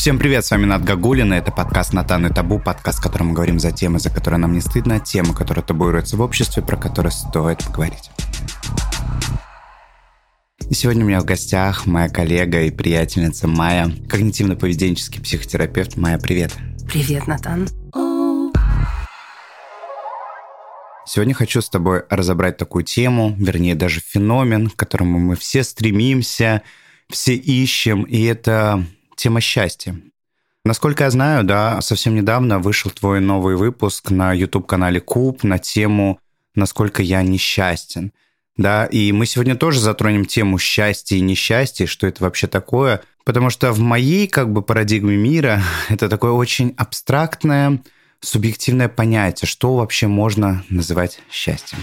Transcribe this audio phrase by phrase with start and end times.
[0.00, 3.34] Всем привет, с вами Над Гагулина, это подкаст «Натан и табу», подкаст, в котором мы
[3.34, 7.12] говорим за темы, за которые нам не стыдно, темы, которые табуируются в обществе, про которые
[7.12, 8.10] стоит поговорить.
[10.70, 15.98] И сегодня у меня в гостях моя коллега и приятельница Майя, когнитивно-поведенческий психотерапевт.
[15.98, 16.56] Майя, привет.
[16.88, 17.68] Привет, Натан.
[21.04, 26.62] Сегодня хочу с тобой разобрать такую тему, вернее, даже феномен, к которому мы все стремимся,
[27.10, 28.86] все ищем, и это
[29.20, 30.00] тема счастья.
[30.64, 36.18] Насколько я знаю, да, совсем недавно вышел твой новый выпуск на YouTube-канале Куб на тему
[36.54, 38.12] «Насколько я несчастен».
[38.56, 43.50] Да, и мы сегодня тоже затронем тему счастья и несчастья, что это вообще такое, потому
[43.50, 47.82] что в моей как бы парадигме мира это такое очень абстрактное,
[48.20, 51.78] субъективное понятие, что вообще можно называть счастьем.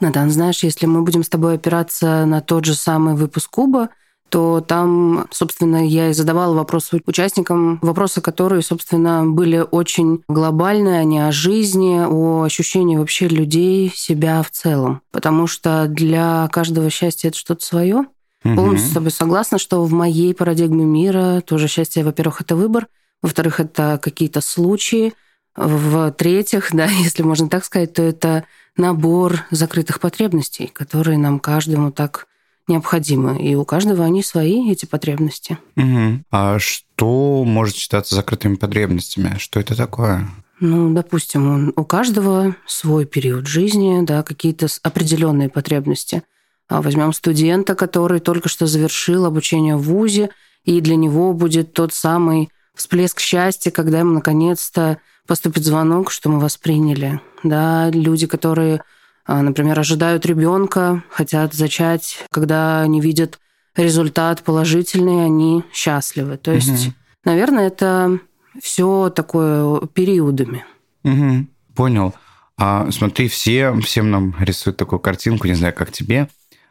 [0.00, 3.88] Надан, знаешь, если мы будем с тобой опираться на тот же самый выпуск Куба,
[4.28, 11.20] то там, собственно, я и задавала вопросы участникам, вопросы, которые, собственно, были очень глобальные, они
[11.20, 15.00] о жизни, о ощущении вообще людей, себя в целом.
[15.10, 18.04] Потому что для каждого счастья это что-то свое.
[18.44, 18.54] Угу.
[18.54, 22.86] Полностью с тобой согласна, что в моей парадигме мира тоже счастье, во-первых, это выбор,
[23.22, 25.14] во-вторых, это какие-то случаи,
[25.56, 28.44] в-третьих, да, если можно так сказать, то это
[28.76, 32.26] набор закрытых потребностей, которые нам каждому так
[32.68, 33.40] необходимы.
[33.40, 35.58] И у каждого они свои, эти потребности.
[35.76, 36.24] Угу.
[36.30, 39.36] А что может считаться закрытыми потребностями?
[39.38, 40.28] Что это такое?
[40.60, 46.22] Ну, допустим, у каждого свой период жизни, да, какие-то определенные потребности.
[46.68, 50.30] А возьмем студента, который только что завершил обучение в ВУЗе,
[50.64, 56.40] и для него будет тот самый всплеск счастья, когда ему наконец-то поступит звонок, что мы
[56.40, 57.20] восприняли.
[57.42, 58.82] Да, люди, которые,
[59.28, 63.38] например, ожидают ребенка, хотят зачать, когда они видят
[63.76, 66.36] результат положительный, они счастливы.
[66.38, 66.94] То есть, угу.
[67.24, 68.18] наверное, это
[68.60, 70.64] все такое периодами.
[71.04, 71.46] Угу.
[71.74, 72.14] Понял.
[72.56, 76.28] А смотри, все, всем нам рисуют такую картинку, не знаю, как тебе.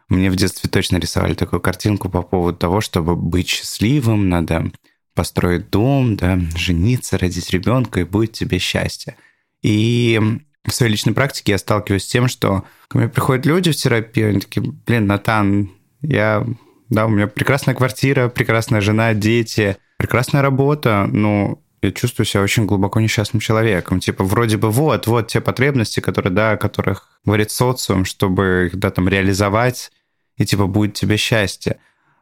[0.10, 4.72] Мне в детстве точно рисовали такую картинку по поводу того, чтобы быть счастливым, надо
[5.14, 9.16] построить дом, да, жениться, родить ребенка, и будет тебе счастье.
[9.64, 13.76] И в своей личной практике я сталкиваюсь с тем, что ко мне приходят люди в
[13.76, 16.46] терапию, они такие, блин, Натан, я,
[16.90, 22.66] да, у меня прекрасная квартира, прекрасная жена, дети, прекрасная работа, но я чувствую себя очень
[22.66, 24.00] глубоко несчастным человеком.
[24.00, 28.78] Типа, вроде бы вот, вот те потребности, которые, да, о которых говорит социум, чтобы их,
[28.78, 29.92] да, там, реализовать,
[30.38, 31.78] и, типа, будет тебе счастье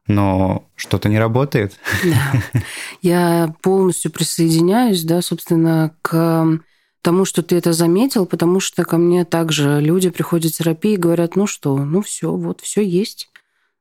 [0.08, 1.80] но что-то не работает.
[2.04, 2.62] Да.
[3.02, 6.60] Я полностью присоединяюсь, да, собственно, к
[7.06, 10.98] тому, что ты это заметил, потому что ко мне также люди приходят в терапию и
[10.98, 13.30] говорят, ну что, ну все, вот все есть,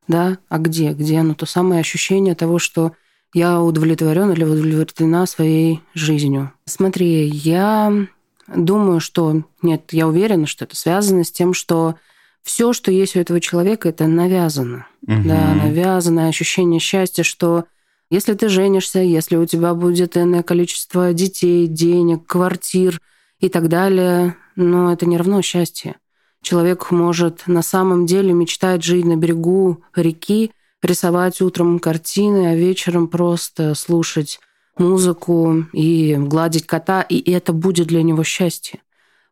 [0.06, 2.92] да, а где, где оно, то самое ощущение того, что
[3.32, 6.52] я удовлетворен или удовлетворена своей жизнью.
[6.66, 8.06] Смотри, я
[8.46, 11.94] думаю, что нет, я уверена, что это связано с тем, что
[12.42, 14.86] все, что есть у этого человека, это навязано.
[15.06, 15.22] Угу.
[15.24, 17.64] Да, навязанное ощущение счастья, что
[18.10, 23.00] если ты женишься, если у тебя будет иное количество детей, денег, квартир
[23.44, 25.96] и так далее, но это не равно счастье.
[26.40, 30.50] Человек может на самом деле мечтать жить на берегу реки,
[30.82, 34.40] рисовать утром картины, а вечером просто слушать
[34.78, 38.80] музыку и гладить кота, и это будет для него счастье.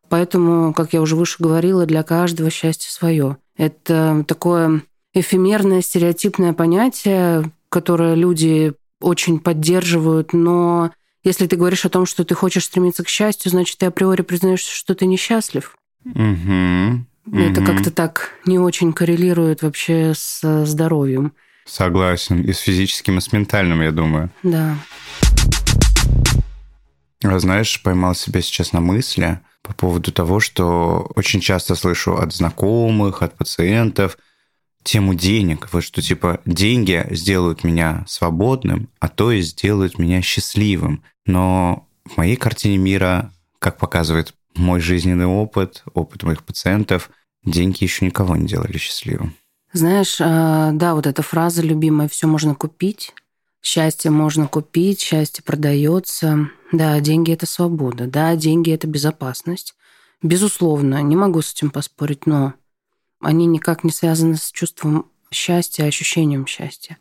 [0.09, 3.37] Поэтому, как я уже выше говорила, для каждого счастье свое.
[3.57, 4.83] Это такое
[5.15, 10.91] эфемерное, стереотипное понятие, которое люди очень поддерживают, но
[11.23, 14.61] если ты говоришь о том, что ты хочешь стремиться к счастью, значит, ты априори признаешь,
[14.61, 15.75] что ты несчастлив.
[16.05, 17.05] Угу.
[17.33, 17.65] Это угу.
[17.65, 21.33] как-то так не очень коррелирует вообще с здоровьем.
[21.65, 22.41] Согласен.
[22.41, 24.29] И с физическим, и с ментальным, я думаю.
[24.43, 24.75] Да.
[27.23, 32.33] А знаешь, поймал себя сейчас на мысли, по поводу того, что очень часто слышу от
[32.33, 34.17] знакомых, от пациентов
[34.83, 35.69] тему денег.
[35.71, 41.03] Вот что типа деньги сделают меня свободным, а то и сделают меня счастливым.
[41.25, 47.09] Но в моей картине мира, как показывает мой жизненный опыт, опыт моих пациентов,
[47.43, 49.35] деньги еще никого не делали счастливым.
[49.71, 53.13] Знаешь, а, да, вот эта фраза любимая «все можно купить»,
[53.63, 56.49] Счастье можно купить, счастье продается.
[56.73, 58.07] Да, деньги это свобода.
[58.07, 59.73] Да, деньги это безопасность.
[60.21, 62.53] Безусловно, не могу с этим поспорить, но
[63.23, 66.97] они никак не связаны с чувством счастья, ощущением счастья.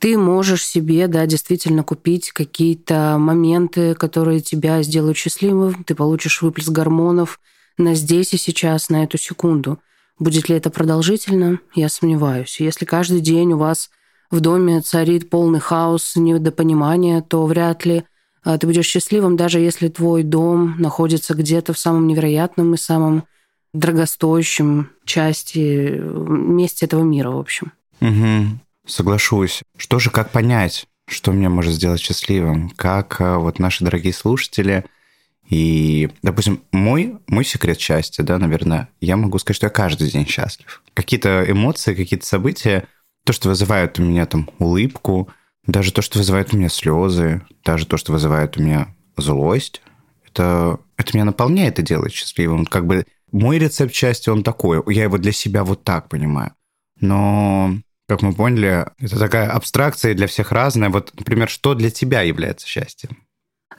[0.00, 5.84] Ты можешь себе, да, действительно купить какие-то моменты, которые тебя сделают счастливым.
[5.84, 7.40] Ты получишь выплеск гормонов
[7.78, 9.78] на здесь и сейчас, на эту секунду.
[10.18, 11.58] Будет ли это продолжительно?
[11.74, 12.60] Я сомневаюсь.
[12.60, 13.90] Если каждый день у вас
[14.30, 18.04] в доме царит полный хаос, недопонимание, то вряд ли
[18.42, 23.24] а, ты будешь счастливым, даже если твой дом находится где-то в самом невероятном и самом
[23.74, 27.72] дорогостоящем части, месте этого мира, в общем.
[28.00, 28.58] Угу.
[28.86, 29.62] Соглашусь.
[29.76, 32.70] Что же, как понять, что меня может сделать счастливым?
[32.70, 34.84] Как а, вот наши дорогие слушатели
[35.48, 40.26] и, допустим, мой, мой секрет счастья, да, наверное, я могу сказать, что я каждый день
[40.26, 40.82] счастлив.
[40.94, 42.86] Какие-то эмоции, какие-то события,
[43.24, 45.28] то, что вызывает у меня там улыбку,
[45.66, 49.82] даже то, что вызывает у меня слезы, даже то, что вызывает у меня злость,
[50.26, 52.66] это, это меня наполняет и делает счастливым.
[52.66, 53.04] Как бы
[53.34, 54.82] мой рецепт счастья, он такой.
[54.94, 56.52] Я его для себя вот так понимаю.
[57.00, 57.74] Но,
[58.08, 60.90] как мы поняли, это такая абстракция для всех разная.
[60.90, 63.18] Вот, например, что для тебя является счастьем?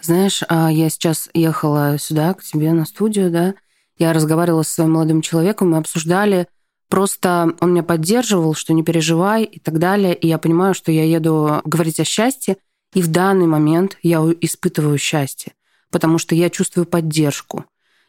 [0.02, 3.56] Знаешь, а я сейчас ехала сюда, к тебе на студию, да,
[3.98, 6.48] я разговаривала со своим молодым человеком, мы обсуждали
[6.90, 10.16] Просто он меня поддерживал, что не переживай и так далее.
[10.16, 12.57] И я понимаю, что я еду говорить о счастье,
[12.94, 15.54] и в данный момент я испытываю счастье,
[15.92, 17.66] потому что я чувствую поддержку.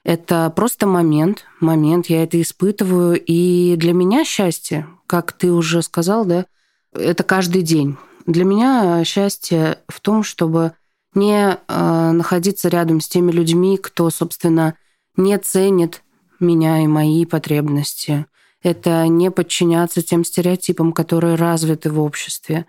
[0.07, 3.21] Это просто момент, момент, я это испытываю.
[3.21, 6.47] И для меня счастье, как ты уже сказал, да,
[6.93, 7.97] это каждый день.
[8.25, 10.75] Для меня счастье в том, чтобы
[11.15, 14.77] не э, находиться рядом с теми людьми, кто, собственно,
[15.17, 16.05] не ценит
[16.39, 18.27] меня и мои потребности,
[18.63, 22.67] это не подчиняться тем стереотипам, которые развиты в обществе.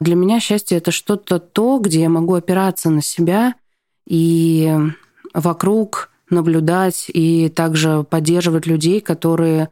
[0.00, 3.54] Для меня счастье это что-то то, где я могу опираться на себя
[4.08, 4.76] и
[5.32, 9.68] вокруг наблюдать и также поддерживать людей, которые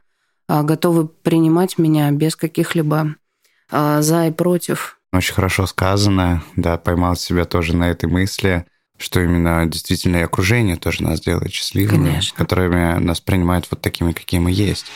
[0.49, 3.15] а, готовы принимать меня без каких-либо
[3.71, 4.99] а, за и против.
[5.13, 8.67] Очень хорошо сказано, да, поймал себя тоже на этой мысли,
[8.99, 12.37] что именно действительно и окружение тоже нас делает счастливыми, Конечно.
[12.37, 14.87] которыми нас принимают вот такими, какие мы есть.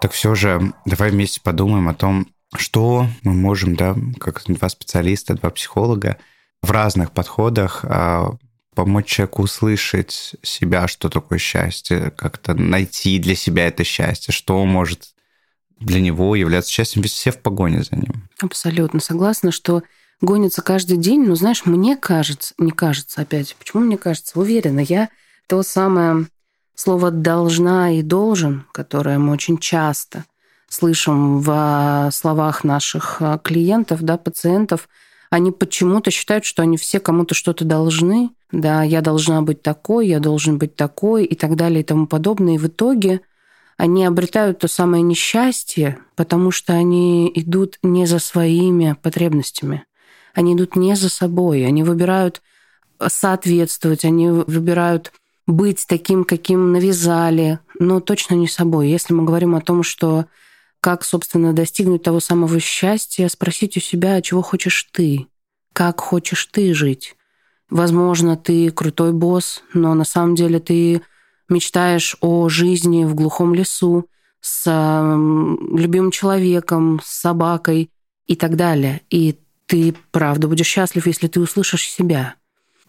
[0.00, 5.34] Так все же давай вместе подумаем о том, что мы можем, да, как два специалиста,
[5.34, 6.18] два психолога
[6.62, 8.36] в разных подходах а,
[8.74, 15.14] помочь человеку услышать себя, что такое счастье, как-то найти для себя это счастье, что может
[15.80, 18.28] для него являться счастьем, ведь все в погоне за ним.
[18.40, 19.82] Абсолютно согласна, что
[20.20, 25.08] гонится каждый день, но знаешь, мне кажется, не кажется опять, почему мне кажется, уверена, я
[25.46, 26.26] то самое
[26.74, 30.24] Слово «должна» и «должен», которое мы очень часто
[30.68, 34.88] слышим в словах наших а, клиентов, да, пациентов,
[35.30, 40.20] они почему-то считают, что они все кому-то что-то должны, да, я должна быть такой, я
[40.20, 42.54] должен быть такой и так далее и тому подобное.
[42.54, 43.20] И в итоге
[43.76, 49.84] они обретают то самое несчастье, потому что они идут не за своими потребностями,
[50.34, 52.42] они идут не за собой, они выбирают
[53.04, 55.12] соответствовать, они выбирают
[55.46, 58.88] быть таким, каким навязали, но точно не собой.
[58.88, 60.26] Если мы говорим о том, что
[60.84, 65.28] как, собственно, достигнуть того самого счастья, спросить у себя, чего хочешь ты,
[65.72, 67.16] как хочешь ты жить.
[67.70, 71.00] Возможно, ты крутой босс, но на самом деле ты
[71.48, 74.10] мечтаешь о жизни в глухом лесу
[74.42, 77.90] с любимым человеком, с собакой
[78.26, 79.00] и так далее.
[79.08, 82.34] И ты правда будешь счастлив, если ты услышишь себя.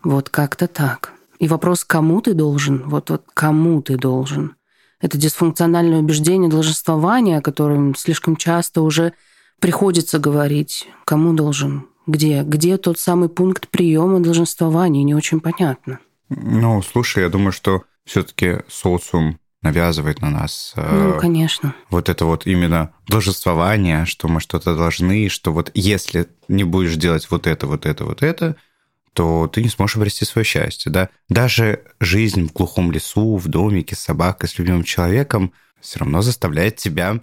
[0.04, 1.14] Вот как-то так.
[1.40, 4.58] И вопрос, кому ты должен, вот, вот кому ты должен.
[5.06, 9.14] Это дисфункциональное убеждение долженствования, о котором слишком часто уже
[9.60, 10.88] приходится говорить.
[11.06, 11.86] Кому должен?
[12.08, 12.42] Где?
[12.42, 15.04] Где тот самый пункт приема долженствования?
[15.04, 16.00] Не очень понятно.
[16.30, 20.74] Ну, слушай, я думаю, что все-таки социум навязывает на нас.
[20.76, 21.76] Э, ну, конечно.
[21.92, 27.30] Вот это вот именно должествование, что мы что-то должны, что вот если не будешь делать
[27.30, 28.56] вот это, вот это, вот это,
[29.16, 30.92] то ты не сможешь обрести свое счастье.
[30.92, 31.10] Да?
[31.30, 36.76] Даже жизнь в глухом лесу, в домике с собакой, с любимым человеком все равно заставляет
[36.76, 37.22] тебя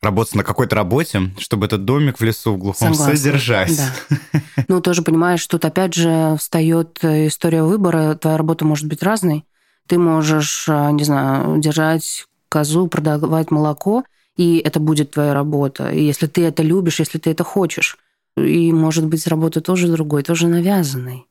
[0.00, 3.16] работать на какой-то работе, чтобы этот домик в лесу в глухом Согласна.
[3.16, 3.76] содержать.
[3.76, 4.40] Да.
[4.68, 8.14] Ну, тоже понимаешь, тут опять же встает история выбора.
[8.14, 9.44] Твоя работа может быть разной.
[9.86, 14.04] Ты можешь, а, не знаю, держать козу, продавать молоко,
[14.36, 15.90] и это будет твоя работа.
[15.90, 17.98] И если ты это любишь, если ты это хочешь.
[18.38, 21.26] И, может быть, работа тоже другой, тоже навязанной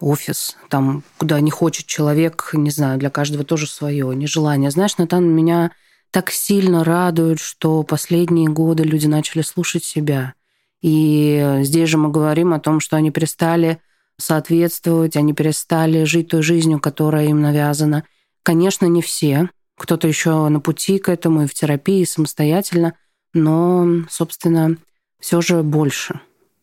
[0.00, 4.70] офис, там, куда не хочет человек, не знаю, для каждого тоже свое, нежелание.
[4.70, 5.70] Знаешь, Натан, меня
[6.10, 10.34] так сильно радует, что последние годы люди начали слушать себя.
[10.82, 13.80] И здесь же мы говорим о том, что они перестали
[14.18, 18.04] соответствовать, они перестали жить той жизнью, которая им навязана.
[18.42, 19.50] Конечно, не все.
[19.76, 22.94] Кто-то еще на пути к этому и в терапии, и самостоятельно,
[23.34, 24.76] но, собственно,
[25.20, 26.20] все же больше.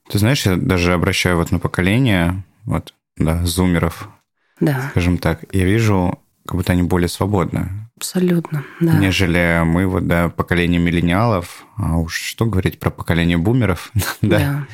[0.10, 4.10] Ты знаешь, я даже обращаю вот на поколение, вот да, зумеров,
[4.60, 4.90] да.
[4.92, 7.70] скажем так, я вижу, как будто они более свободны.
[7.96, 8.98] Абсолютно, да.
[8.98, 13.92] Нежели мы, вот, да, поколение миллениалов, а уж что говорить про поколение бумеров,
[14.22, 14.68] да, да.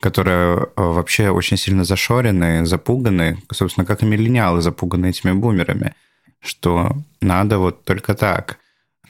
[0.00, 5.94] которые э, вообще очень сильно зашорены, запуганы, собственно, как и миллениалы запуганы этими бумерами,
[6.40, 8.58] что надо вот только так.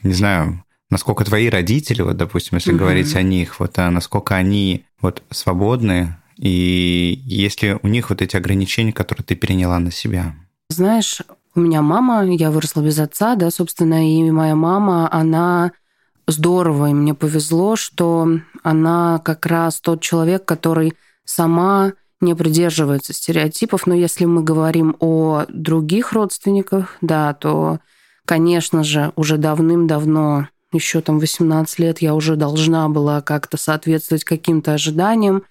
[0.03, 2.79] Не знаю, насколько твои родители, вот, допустим, если угу.
[2.79, 8.21] говорить о них, вот, а насколько они вот свободны, и есть ли у них вот
[8.21, 10.35] эти ограничения, которые ты переняла на себя?
[10.69, 11.21] Знаешь,
[11.55, 15.71] у меня мама, я выросла без отца, да, собственно, и моя мама, она
[16.27, 18.27] здорово, и мне повезло, что
[18.61, 25.45] она как раз тот человек, который сама не придерживается стереотипов, но если мы говорим о
[25.47, 27.79] других родственниках, да, то,
[28.25, 34.73] конечно же, уже давным-давно, еще там 18 лет, я уже должна была как-то соответствовать каким-то
[34.73, 35.43] ожиданиям.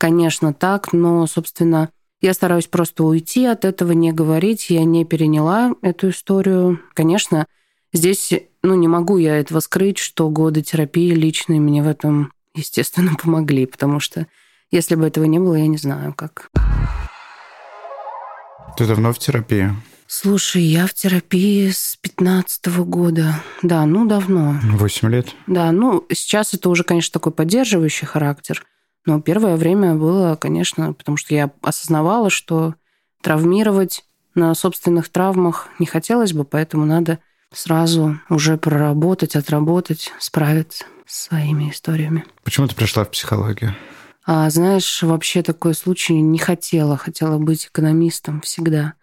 [0.00, 1.90] Конечно, так, но, собственно,
[2.22, 4.70] я стараюсь просто уйти от этого, не говорить.
[4.70, 6.80] Я не переняла эту историю.
[6.94, 7.44] Конечно,
[7.92, 13.14] здесь, ну, не могу я этого скрыть, что годы терапии личные мне в этом, естественно,
[13.22, 14.26] помогли, потому что
[14.70, 16.48] если бы этого не было, я не знаю, как.
[18.78, 19.68] Ты давно в терапии?
[20.06, 23.42] Слушай, я в терапии с 15 -го года.
[23.60, 24.58] Да, ну давно.
[24.78, 25.34] Восемь лет?
[25.46, 28.64] Да, ну сейчас это уже, конечно, такой поддерживающий характер.
[29.06, 32.74] Но первое время было, конечно, потому что я осознавала, что
[33.22, 34.04] травмировать
[34.34, 37.18] на собственных травмах не хотелось бы, поэтому надо
[37.52, 42.24] сразу уже проработать, отработать, справиться с своими историями.
[42.44, 43.74] Почему ты пришла в психологию?
[44.24, 46.96] А, знаешь, вообще такой случай не хотела.
[46.96, 48.94] Хотела быть экономистом всегда.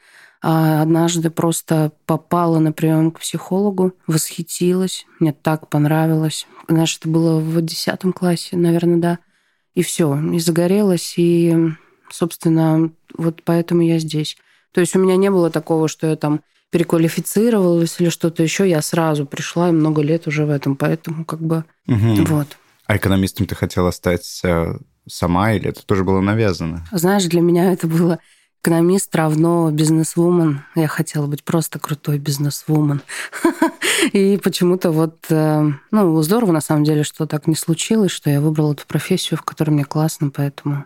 [0.41, 6.47] А однажды просто попала на прием к психологу, восхитилась, мне так понравилось.
[6.69, 9.19] Знаешь, это было в десятом классе, наверное, да
[9.77, 11.55] и все, и загорелась, и,
[12.09, 14.35] собственно, вот поэтому я здесь.
[14.73, 16.41] То есть у меня не было такого, что я там
[16.71, 21.41] переквалифицировалась или что-то еще, я сразу пришла и много лет уже в этом, поэтому как
[21.41, 22.25] бы угу.
[22.25, 22.57] вот.
[22.87, 26.83] А экономистом ты хотела стать э, сама или это тоже было навязано?
[26.91, 28.17] Знаешь, для меня это было
[28.63, 30.63] экономист равно бизнесвумен.
[30.73, 33.01] Я хотела быть просто крутой бизнесвумен.
[34.13, 38.41] И почему-то вот, э, ну, здорово на самом деле, что так не случилось, что я
[38.41, 40.85] выбрала эту профессию, в которой мне классно, поэтому...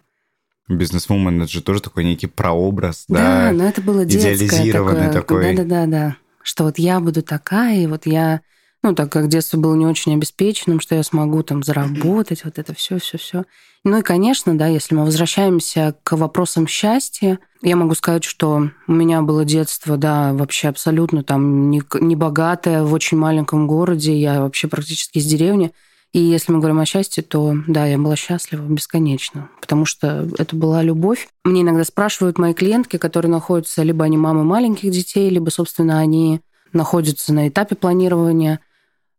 [0.67, 3.49] Бизнесвумен, это же тоже такой некий прообраз, да?
[3.49, 5.55] Да, но это было детское идеализированный такой.
[5.55, 8.41] Да-да-да, что вот я буду такая, и вот я
[8.83, 12.73] ну, так как детство было не очень обеспеченным, что я смогу там заработать, вот это
[12.73, 13.43] все, все, все.
[13.83, 18.91] Ну и, конечно, да, если мы возвращаемся к вопросам счастья, я могу сказать, что у
[18.91, 24.67] меня было детство, да, вообще абсолютно там не, богатое, в очень маленьком городе, я вообще
[24.67, 25.71] практически из деревни.
[26.11, 30.55] И если мы говорим о счастье, то да, я была счастлива бесконечно, потому что это
[30.55, 31.29] была любовь.
[31.43, 36.41] Мне иногда спрашивают мои клиентки, которые находятся, либо они мамы маленьких детей, либо, собственно, они
[36.73, 38.59] находятся на этапе планирования–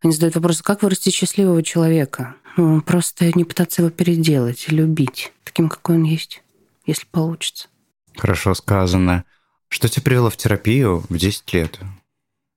[0.03, 2.35] они задают вопрос, как вырастить счастливого человека?
[2.57, 6.43] Ну, просто не пытаться его переделать, любить таким, какой он есть,
[6.87, 7.69] если получится.
[8.17, 9.25] Хорошо сказано.
[9.69, 11.81] Что тебя привело в терапию в 10 лет?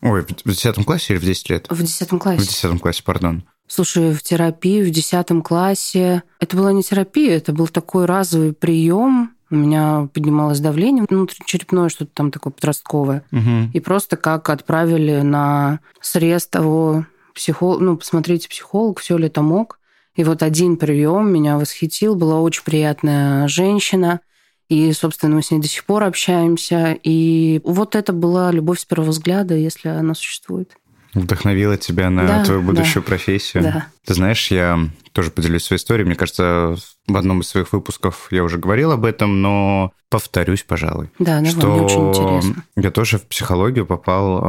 [0.02, 1.68] Ой, в 10 классе или в 10 лет?
[1.70, 2.42] В 10 классе.
[2.42, 3.44] В 10 классе, пардон.
[3.68, 6.24] Слушай, в терапии в 10 классе...
[6.40, 9.32] Это была не терапия, это был такой разовый прием.
[9.50, 13.24] У меня поднималось давление внутричерепное, что-то там такое подростковое.
[13.32, 13.72] Угу.
[13.74, 19.80] И просто как отправили на срез того психолог, ну, посмотрите, психолог, все ли там мог.
[20.16, 24.22] И вот один прием меня восхитил, была очень приятная женщина,
[24.70, 26.98] и, собственно, мы с ней до сих пор общаемся.
[27.04, 30.76] И вот это была любовь с первого взгляда, если она существует.
[31.16, 33.64] Вдохновила тебя на да, твою будущую да, профессию.
[33.64, 33.88] Да.
[34.06, 34.78] Ты знаешь, я
[35.14, 36.06] тоже поделюсь своей историей.
[36.06, 36.76] Мне кажется,
[37.08, 41.10] в одном из своих выпусков я уже говорил об этом, но повторюсь, пожалуй.
[41.18, 42.64] Да, да, что мне очень интересно.
[42.76, 44.42] Я тоже в психологию попал.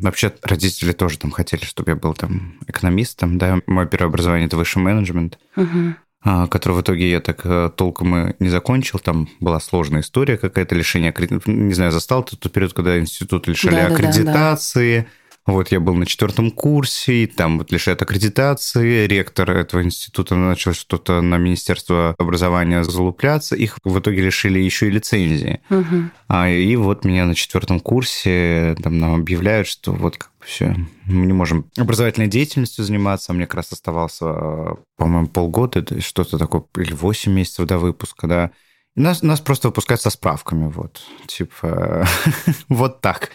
[0.00, 3.36] Вообще родители тоже там хотели, чтобы я был там экономистом.
[3.36, 5.38] Да, мое первое образование это высший менеджмент.
[5.56, 8.98] Угу который в итоге я так э, толком и не закончил.
[8.98, 11.52] Там была сложная история какая-то, лишение аккредитации.
[11.52, 14.96] Не знаю, застал ты тот период, когда институт лишали да, аккредитации.
[14.96, 19.50] Да, да, да вот я был на четвертом курсе, и там вот лишают аккредитации, ректор
[19.50, 25.60] этого института начал что-то на Министерство образования залупляться, их в итоге лишили еще и лицензии.
[25.68, 26.10] Угу.
[26.28, 30.76] А, и вот меня на четвертом курсе там нам объявляют, что вот как бы все,
[31.04, 36.64] мы не можем образовательной деятельностью заниматься, а мне как раз оставался, по-моему, полгода, что-то такое,
[36.78, 38.50] или 8 месяцев до выпуска, да.
[38.96, 42.06] И нас, нас просто выпускают со справками, вот, типа,
[42.68, 43.30] вот так.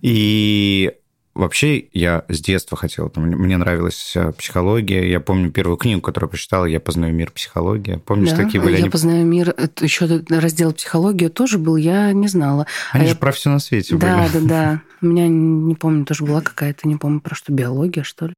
[0.00, 0.92] И
[1.38, 5.08] вообще я с детства хотел, там, мне нравилась э, психология.
[5.08, 7.30] Я помню первую книгу, которую прочитал, «Я познаю мир.
[7.30, 7.98] Психология».
[7.98, 8.74] Помнишь, да, такие были?
[8.74, 8.90] «Я они...
[8.90, 9.50] познаю мир».
[9.50, 12.66] Это еще раздел «Психология» тоже был, я не знала.
[12.92, 13.18] Они а же я...
[13.18, 14.32] про все на свете да, были.
[14.32, 14.82] Да, да, да.
[15.00, 18.34] У меня, не помню, тоже была какая-то, не помню, про что, биология, что ли.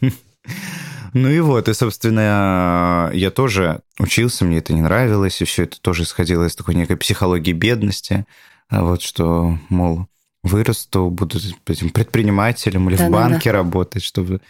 [1.12, 5.80] Ну и вот, и, собственно, я тоже учился, мне это не нравилось, и все это
[5.80, 8.26] тоже исходило из такой некой психологии бедности.
[8.68, 10.06] А вот что, мол,
[10.42, 13.58] вырасту, буду этим предпринимателем или да, в банке да, да.
[13.58, 14.40] работать, чтобы...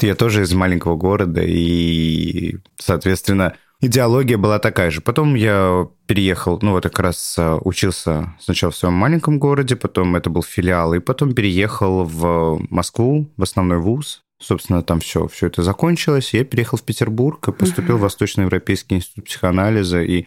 [0.00, 5.00] Я тоже из маленького города, и, соответственно, идеология была такая же.
[5.00, 10.14] Потом я переехал, ну вот как раз а, учился сначала в своем маленьком городе, потом
[10.16, 15.48] это был филиал, и потом переехал в Москву, в основной вуз, собственно, там все, все
[15.48, 16.34] это закончилось.
[16.34, 20.26] Я переехал в Петербург и поступил в Восточноевропейский институт психоанализа, и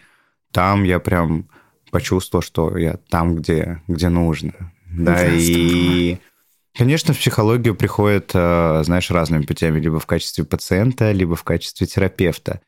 [0.52, 1.48] там я прям
[1.90, 4.72] почувствовал, что я там, где, где нужно.
[4.96, 6.18] Да, и,
[6.76, 11.86] конечно, в психологию приходят, э, знаешь, разными путями, либо в качестве пациента, либо в качестве
[11.86, 12.60] терапевта.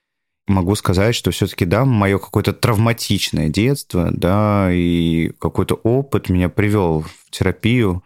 [0.47, 7.03] Могу сказать, что все-таки, да, мое какое-то травматичное детство, да, и какой-то опыт меня привел
[7.03, 8.03] в терапию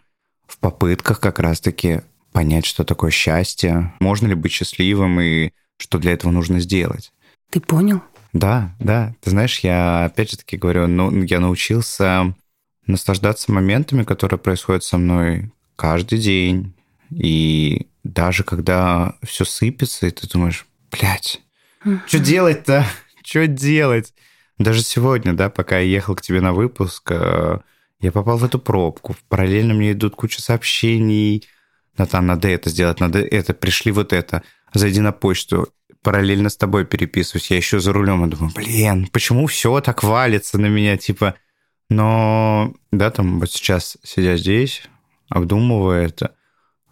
[0.47, 2.01] в попытках как раз-таки
[2.31, 7.11] понять, что такое счастье, можно ли быть счастливым и что для этого нужно сделать.
[7.49, 8.01] Ты понял?
[8.33, 9.13] Да, да.
[9.21, 12.33] Ты знаешь, я опять же таки говорю, ну, я научился
[12.91, 16.73] наслаждаться моментами, которые происходят со мной каждый день.
[17.09, 21.41] И даже когда все сыпется, и ты думаешь, блядь,
[22.05, 22.85] что делать-то?
[23.23, 24.13] Что делать?
[24.57, 27.59] Даже сегодня, да, пока я ехал к тебе на выпуск, э,
[27.99, 29.15] я попал в эту пробку.
[29.29, 31.47] Параллельно мне идут куча сообщений,
[31.97, 34.43] Натан, надо это сделать, надо это, пришли вот это,
[34.73, 35.69] зайди на почту,
[36.01, 40.57] параллельно с тобой переписываюсь, я еще за рулем, и думаю, блин, почему все так валится
[40.59, 41.35] на меня, типа,
[41.91, 44.83] но, да, там вот сейчас, сидя здесь,
[45.27, 46.35] обдумывая это,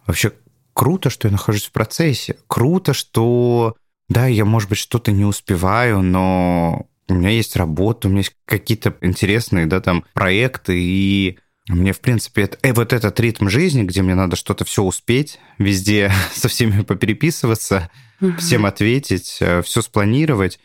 [0.06, 0.32] вообще
[0.74, 3.76] круто, что я нахожусь в процессе, круто, что,
[4.10, 8.36] да, я, может быть, что-то не успеваю, но у меня есть работа, у меня есть
[8.44, 13.84] какие-то интересные, да, там, проекты, и мне, в принципе, это, э, вот этот ритм жизни,
[13.84, 18.36] где мне надо что-то все успеть, везде со всеми попереписываться, угу.
[18.36, 20.60] всем ответить, э, все спланировать,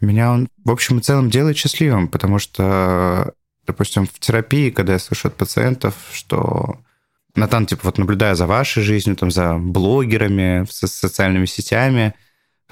[0.00, 3.34] меня он, в общем и целом, делает счастливым, потому что,
[3.66, 6.78] допустим, в терапии, когда я слышу от пациентов, что
[7.34, 12.14] Натан, типа, вот наблюдая за вашей жизнью, там, за блогерами, со социальными сетями,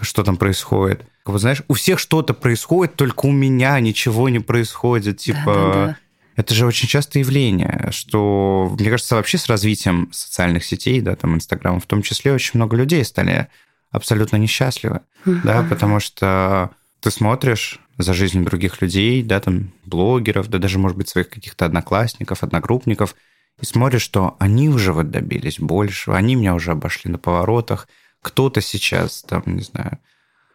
[0.01, 1.05] что там происходит.
[1.25, 5.19] Вот знаешь, у всех что-то происходит, только у меня ничего не происходит.
[5.19, 5.97] Типа, да, да, да.
[6.35, 11.35] Это же очень частое явление, что, мне кажется, вообще с развитием социальных сетей, да, там,
[11.35, 13.49] Инстаграма в том числе, очень много людей стали
[13.91, 15.41] абсолютно несчастливы, uh-huh.
[15.45, 20.97] да, потому что ты смотришь за жизнью других людей, да, там, блогеров, да, даже, может
[20.97, 23.15] быть, своих каких-то одноклассников, одногруппников,
[23.61, 27.89] и смотришь, что они уже вот добились больше, они меня уже обошли на поворотах,
[28.21, 29.99] кто-то сейчас, там, не знаю,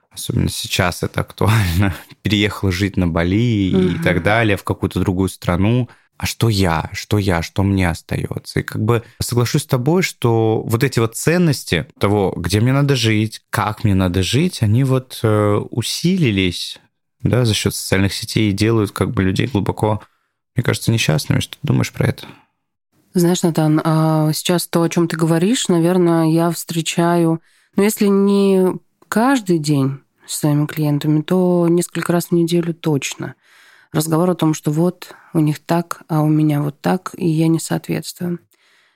[0.09, 3.83] особенно сейчас это актуально, переехала жить на Бали угу.
[3.89, 5.89] и так далее, в какую-то другую страну.
[6.17, 6.89] А что я?
[6.93, 7.43] Что я?
[7.43, 8.61] Что мне остается?
[8.61, 12.95] И как бы соглашусь с тобой, что вот эти вот ценности того, где мне надо
[12.95, 16.79] жить, как мне надо жить, они вот э, усилились
[17.21, 20.01] да, за счет социальных сетей делают как бы людей глубоко,
[20.55, 21.39] мне кажется, несчастными.
[21.39, 22.27] Что ты думаешь про это?
[23.13, 27.41] Знаешь, Натан, а сейчас то, о чем ты говоришь, наверное, я встречаю,
[27.75, 28.73] ну, если не
[29.07, 33.35] каждый день, с своими клиентами, то несколько раз в неделю точно.
[33.91, 37.47] Разговор о том, что вот у них так, а у меня вот так, и я
[37.47, 38.39] не соответствую.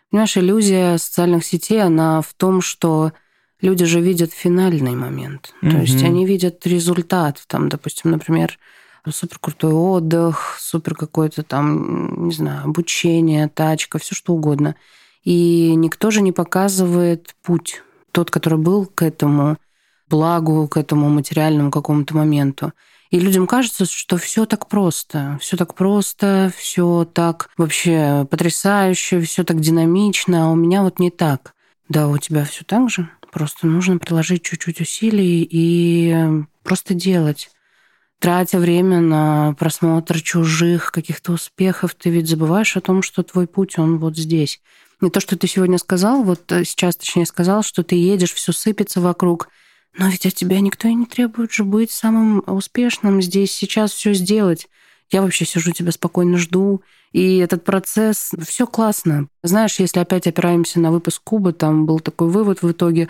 [0.10, 3.14] Понимаешь, иллюзия социальных сетей, она в том, что
[3.62, 5.54] люди же видят финальный момент.
[5.62, 5.72] Mm-hmm.
[5.72, 7.44] То есть они видят результат.
[7.48, 8.58] Там, допустим, например,
[9.10, 14.76] супер крутой отдых, супер какое-то там, не знаю, обучение, тачка, все что угодно.
[15.24, 19.58] И никто же не показывает путь, тот, который был к этому
[20.10, 22.74] благу, к этому материальному какому-то моменту.
[23.12, 29.44] И людям кажется, что все так просто, все так просто, все так вообще потрясающе, все
[29.44, 31.54] так динамично, а у меня вот не так.
[31.90, 33.10] Да, у тебя все так же.
[33.32, 37.50] Просто нужно приложить чуть-чуть усилий и просто делать.
[38.20, 43.80] Тратя время на просмотр чужих каких-то успехов, ты ведь забываешь о том, что твой путь,
[43.80, 44.62] он вот здесь.
[45.00, 49.02] Не то, что ты сегодня сказал, вот сейчас, точнее, сказал, что ты едешь, все сыпется
[49.02, 49.50] вокруг–
[49.98, 54.14] но ведь от тебя никто и не требует же быть самым успешным здесь, сейчас все
[54.14, 54.68] сделать.
[55.10, 56.82] Я вообще сижу, тебя спокойно жду.
[57.12, 59.28] И этот процесс, все классно.
[59.44, 63.10] Знаешь, если опять опираемся на выпуск Куба, там был такой вывод в итоге.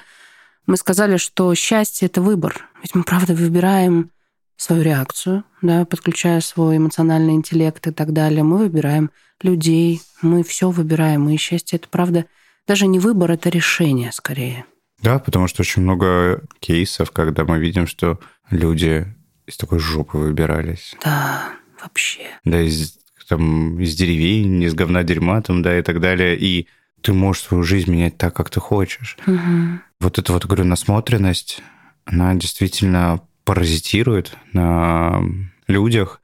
[0.65, 2.67] Мы сказали, что счастье— это выбор.
[2.81, 4.09] Ведь мы, правда, выбираем
[4.57, 8.43] свою реакцию, да, подключая свой эмоциональный интеллект и так далее.
[8.43, 9.11] Мы выбираем
[9.41, 11.29] людей, мы все выбираем.
[11.29, 12.25] И счастье— это, правда,
[12.67, 14.65] даже не выбор, это решение скорее.
[15.01, 18.19] Да, потому что очень много кейсов, когда мы видим, что
[18.51, 19.07] люди
[19.47, 20.95] из такой жопы выбирались.
[21.03, 21.49] Да,
[21.81, 22.21] вообще.
[22.45, 22.99] Да, из,
[23.31, 26.37] там, из деревень, из говна дерьма, там, да, и так далее.
[26.37, 26.67] И
[27.01, 29.17] ты можешь свою жизнь менять так, как ты хочешь.
[29.25, 29.79] Угу.
[30.01, 31.63] Вот эта вот, говорю, насмотренность,
[32.03, 35.21] она действительно паразитирует на
[35.67, 36.19] людях,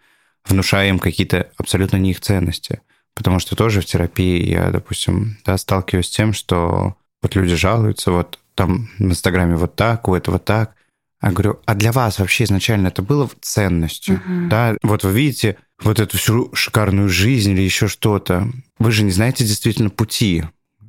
[0.45, 2.81] внушая им какие-то абсолютно не их ценности.
[3.15, 8.11] Потому что тоже в терапии я, допустим, да, сталкиваюсь с тем, что вот люди жалуются,
[8.11, 10.75] вот там в Инстаграме вот так, у этого так.
[11.23, 14.21] Я говорю, а для вас вообще изначально это было ценностью?
[14.25, 14.49] Мгм.
[14.49, 18.47] Да, вот вы видите вот эту всю шикарную жизнь или еще что-то.
[18.79, 20.43] Вы же не знаете действительно пути,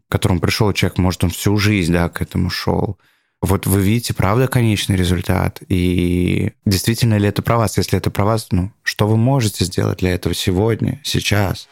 [0.08, 0.98] к которому пришел человек.
[0.98, 2.98] Может, он всю жизнь, да, к этому шел.
[3.40, 5.62] Вот вы видите, правда, конечный результат.
[5.68, 7.76] И действительно ли это про вас?
[7.76, 11.68] Если это про вас, ну, что вы можете сделать для этого сегодня, сейчас?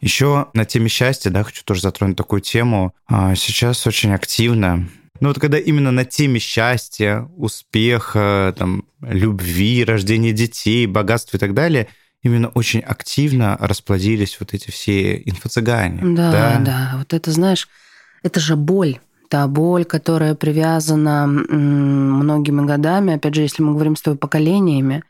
[0.00, 2.94] Еще на теме счастья, да, хочу тоже затронуть такую тему.
[3.06, 4.88] А, Сейчас очень активно
[5.20, 11.54] ну вот когда именно на теме счастья, успеха, там, любви, рождения детей, богатства и так
[11.54, 11.88] далее,
[12.22, 16.14] именно очень активно расплодились вот эти все инфо-цыгане.
[16.16, 17.68] Да, да, Вот это, знаешь,
[18.22, 18.98] это же боль.
[19.28, 25.02] Та боль, которая привязана многими годами, опять же, если мы говорим с тобой поколениями.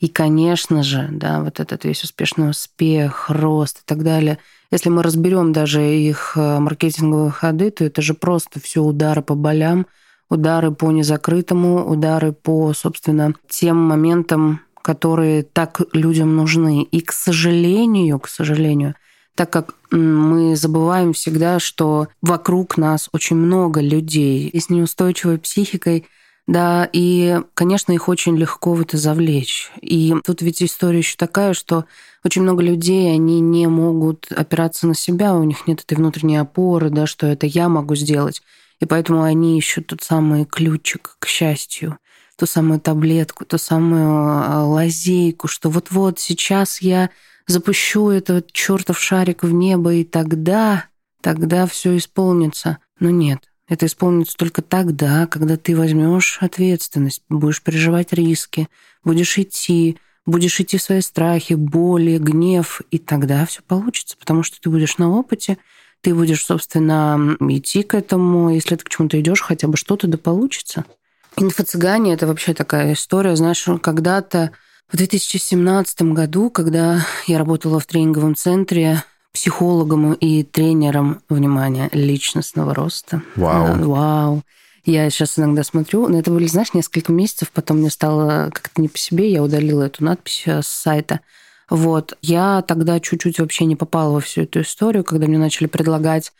[0.00, 4.38] И, конечно же, да, вот этот весь успешный успех, рост и так далее.
[4.70, 9.34] Если мы разберем даже их э, маркетинговые ходы, то это же просто все удары по
[9.34, 9.86] болям,
[10.30, 16.82] удары по незакрытому, удары по, собственно, тем моментам, которые так людям нужны.
[16.82, 18.94] И, к сожалению, к сожалению,
[19.34, 26.06] так как мы забываем всегда, что вокруг нас очень много людей и с неустойчивой психикой,
[26.50, 29.70] да, и, конечно, их очень легко в это завлечь.
[29.80, 31.84] И тут ведь история еще такая, что
[32.24, 36.90] очень много людей, они не могут опираться на себя, у них нет этой внутренней опоры,
[36.90, 38.42] да, что это я могу сделать.
[38.80, 41.98] И поэтому они ищут тот самый ключик к счастью,
[42.36, 47.10] ту самую таблетку, ту самую а, лазейку, что вот-вот сейчас я
[47.46, 50.86] запущу этот чертов шарик в небо, и тогда,
[51.20, 52.78] тогда все исполнится.
[52.98, 58.68] Но нет, это исполнится только тогда, когда ты возьмешь ответственность, будешь переживать риски,
[59.04, 64.60] будешь идти, будешь идти в свои страхи, боли, гнев, и тогда все получится, потому что
[64.60, 65.56] ты будешь на опыте,
[66.00, 70.18] ты будешь, собственно, идти к этому, если ты к чему-то идешь, хотя бы что-то да
[70.18, 70.84] получится.
[71.36, 74.50] Инфо-цыгане— это вообще такая история, знаешь, когда-то
[74.88, 83.22] в 2017 году, когда я работала в тренинговом центре психологом и тренером, внимания личностного роста.
[83.36, 83.76] Вау.
[83.76, 84.42] Да, вау.
[84.84, 88.88] Я сейчас иногда смотрю, но это были, знаешь, несколько месяцев, потом мне стало как-то не
[88.88, 91.20] по себе, я удалила эту надпись э, с сайта.
[91.68, 92.16] Вот.
[92.22, 96.32] Я тогда чуть-чуть вообще не попала во всю эту историю, когда мне начали предлагать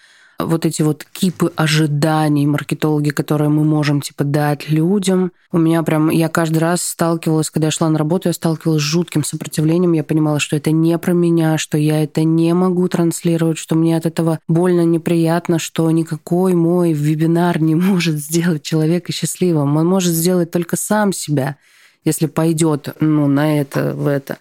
[0.45, 5.33] вот эти вот кипы ожиданий маркетологи, которые мы можем типа дать людям.
[5.53, 8.85] У меня прям, я каждый раз сталкивалась, когда я шла на работу, я сталкивалась с
[8.85, 9.93] жутким сопротивлением.
[9.93, 13.97] Я понимала, что это не про меня, что я это не могу транслировать, что мне
[13.97, 19.77] от этого больно, неприятно, что никакой мой вебинар не может сделать человека счастливым.
[19.77, 21.57] Он может сделать только сам себя,
[22.05, 24.39] если пойдет ну, на это, в это.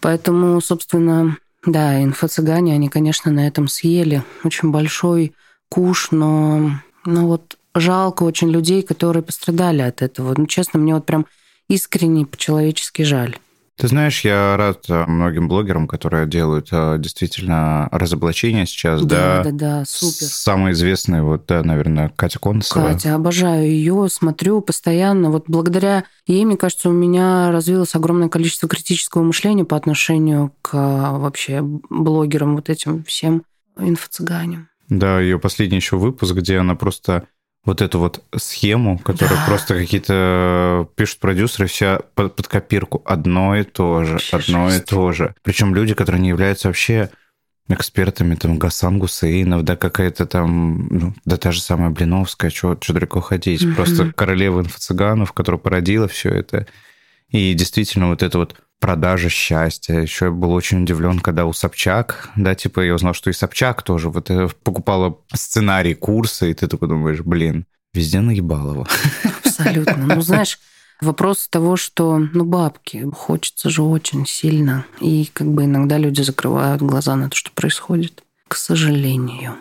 [0.00, 5.34] Поэтому, собственно, да, инфо-цыгане, они, конечно, на этом съели очень большой
[5.68, 6.72] куш, но,
[7.04, 10.34] но вот жалко очень людей, которые пострадали от этого.
[10.36, 11.26] Ну, честно, мне вот прям
[11.68, 13.38] искренне по-человечески жаль.
[13.76, 19.02] Ты знаешь, я рад э, многим блогерам, которые делают э, действительно разоблачения сейчас.
[19.02, 20.26] Да, Да, да, да, супер.
[20.26, 22.88] Самый известный, вот, да, наверное, Катя Концева.
[22.88, 25.30] Катя, обожаю ее, смотрю постоянно.
[25.30, 30.70] Вот благодаря ей, мне кажется, у меня развилось огромное количество критического мышления по отношению к
[30.74, 33.42] а, вообще блогерам, вот этим всем
[33.78, 34.68] инфо-цыганям.
[34.90, 37.26] Да, ее последний еще выпуск, где она просто
[37.64, 39.44] вот эту вот схему, которую Да.
[39.46, 43.02] просто какие-то пишут продюсеры, вся под, под копирку.
[43.04, 44.82] Одно и то же, Вообще одно жесть.
[44.82, 45.34] и то же.
[45.42, 47.10] Причем люди, которые не являются вообще
[47.68, 53.20] экспертами, там, Гасан Гусейнов, да, какая-то там, ну, да та же самая Блиновская, что далеко
[53.20, 53.64] ходить.
[53.64, 53.74] Мгм.
[53.76, 56.66] Просто королева инфо-цыганов, которая породила все это.
[57.32, 60.00] И действительно вот это вот продажа счастья.
[60.00, 63.82] Еще я был очень удивлен, когда у Собчак, да, типа я узнал, что и Собчак
[63.82, 67.64] тоже вот э, покупала сценарий курса, и ты такой думаешь, блин,
[67.94, 68.86] везде наебалово.
[69.44, 70.14] Абсолютно.
[70.14, 70.58] Ну, знаешь,
[71.00, 74.84] вопрос того, что, ну, бабки, хочется же очень сильно.
[75.00, 78.24] И как бы иногда люди закрывают глаза на то, что происходит.
[78.48, 79.56] К сожалению.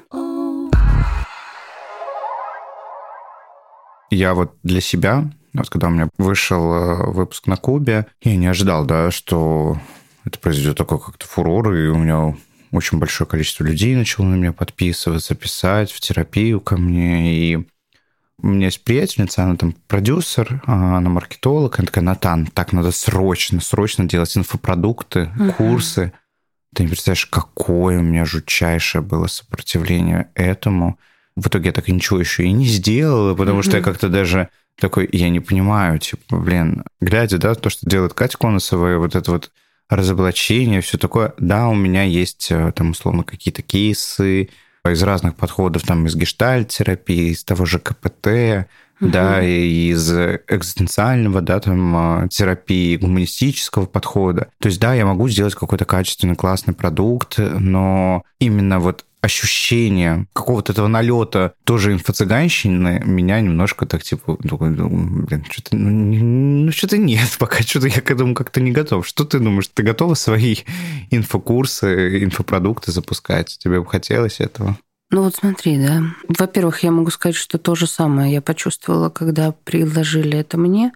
[4.09, 8.47] Я вот для себя, вот когда у меня вышел э, выпуск на Кубе, я не
[8.47, 9.77] ожидал, да, что
[10.25, 12.35] это произойдет такой как-то фурор, и у меня
[12.71, 17.35] очень большое количество людей начало на меня подписываться, писать в терапию ко мне.
[17.35, 17.67] И
[18.41, 21.77] у меня есть приятельница, она там продюсер, а, она маркетолог.
[21.77, 25.53] Она такая, Натан, так надо срочно, срочно делать инфопродукты, uh-huh.
[25.53, 26.13] курсы.
[26.73, 30.97] Ты не представляешь, какое у меня жутчайшее было сопротивление этому.
[31.35, 33.63] В итоге я так ничего еще и не сделала, потому uh-huh.
[33.63, 34.49] что я как-то даже
[34.81, 39.31] такой, я не понимаю, типа, блин, глядя, да, то, что делает Катя Конусова, вот это
[39.31, 39.51] вот
[39.89, 41.33] разоблачение, все такое.
[41.37, 44.49] Да, у меня есть э, там условно какие-то кейсы
[44.85, 48.67] из разных подходов, там из гештальт-терапии, из того же КПТ,
[48.99, 49.11] угу.
[49.11, 54.49] да, и из экзистенциального, да, там, э, терапии, гуманистического подхода.
[54.59, 60.73] То есть, да, я могу сделать какой-то качественный, классный продукт, но именно вот ощущение какого-то
[60.73, 66.15] этого налета тоже инфо-цыганщины меня немножко так типа, думаю, блин, что-то, ну,
[66.65, 69.07] ну что-то нет, пока что-то я к этому как-то не готов.
[69.07, 70.57] Что ты думаешь, ты готова свои
[71.11, 73.57] инфокурсы, инфопродукты запускать?
[73.59, 74.77] Тебе бы хотелось этого?
[75.11, 76.03] Ну вот смотри, да.
[76.27, 80.93] Во-первых, я могу сказать, что то же самое я почувствовала, когда предложили это мне.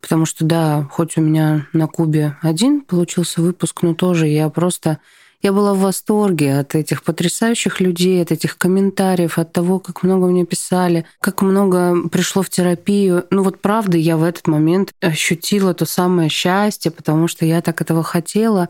[0.00, 4.98] Потому что, да, хоть у меня на Кубе один получился выпуск, но тоже я просто
[5.40, 10.26] я была в восторге от этих потрясающих людей, от этих комментариев, от того, как много
[10.26, 13.24] мне писали, как много пришло в терапию.
[13.30, 17.80] Ну вот правда, я в этот момент ощутила то самое счастье, потому что я так
[17.80, 18.68] этого хотела,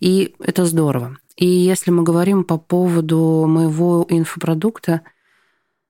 [0.00, 1.16] и это здорово.
[1.36, 5.02] И если мы говорим по поводу моего инфопродукта,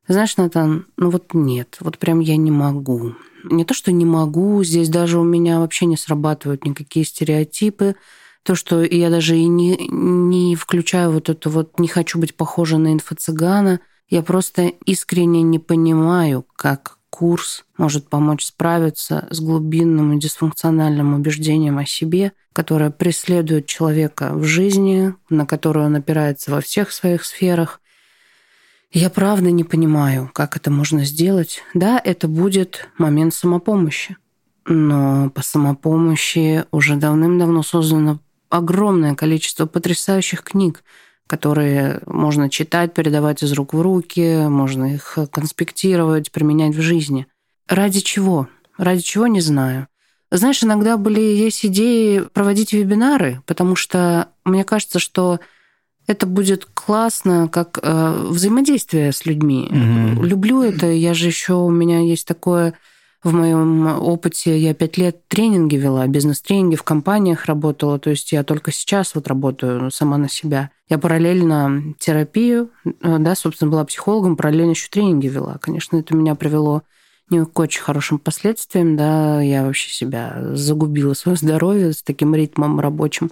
[0.09, 3.14] знаешь, Натан, ну вот нет, вот прям я не могу.
[3.45, 7.95] Не то, что не могу, здесь даже у меня вообще не срабатывают никакие стереотипы,
[8.42, 12.79] то, что я даже и не, не включаю вот это вот «не хочу быть похожа
[12.79, 20.20] на инфо-цыгана», я просто искренне не понимаю, как курс может помочь справиться с глубинным и
[20.20, 26.92] дисфункциональным убеждением о себе, которое преследует человека в жизни, на которое он опирается во всех
[26.92, 27.81] своих сферах.
[28.90, 31.62] Я правда не понимаю, как это можно сделать.
[31.74, 34.16] Да, это будет момент самопомощи.
[34.64, 38.20] Но по самопомощи уже давным-давно создано
[38.51, 40.83] огромное количество потрясающих книг,
[41.27, 47.27] которые можно читать, передавать из рук в руки, можно их конспектировать, применять в жизни.
[47.69, 48.49] Ради чего?
[48.79, 49.89] Ради чего, не знаю.
[50.31, 55.41] Знаешь, иногда были есть идеи проводить вебинары, потому что мне кажется, что
[56.07, 59.69] это будет классно, как э, взаимодействие с людьми.
[59.71, 60.27] Mm-hmm.
[60.27, 60.87] Люблю это.
[60.87, 62.75] Я же еще у меня есть такое
[63.25, 68.45] в моем опыте я пять лет тренинги вела, бизнес-тренинги в компаниях работала, то есть я
[68.45, 70.71] только сейчас вот работаю сама на себя.
[70.89, 75.59] Я параллельно терапию, э, да, собственно, была психологом, параллельно еще тренинги вела.
[75.61, 76.83] Конечно, это меня привело
[77.29, 82.79] не к очень хорошим последствиям, да, я вообще себя загубила свое здоровье с таким ритмом
[82.81, 83.31] рабочим.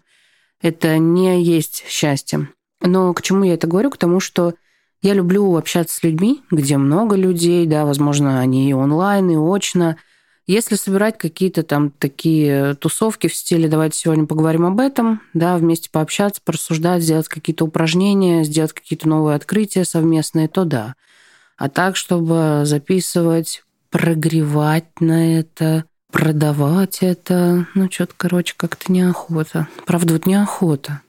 [0.61, 2.49] Это не есть счастье.
[2.81, 3.91] Но к чему я это говорю?
[3.91, 4.55] К тому, что
[5.03, 9.97] я люблю общаться с людьми, где много людей, да, возможно, они и онлайн, и очно.
[10.47, 15.91] Если собирать какие-то там такие тусовки в стиле «давайте сегодня поговорим об этом», да, вместе
[15.91, 20.95] пообщаться, порассуждать, сделать какие-то упражнения, сделать какие-то новые открытия совместные, то да.
[21.57, 29.67] А так, чтобы записывать, прогревать на это, продавать это, ну, что-то, короче, как-то неохота.
[29.85, 31.03] Правда, вот неохота.